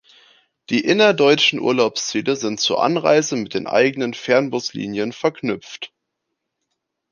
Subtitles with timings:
[0.71, 5.93] Die innerdeutschen Urlaubsziele sind zur Anreise mit den eigenen Fernbuslinien verknüpft.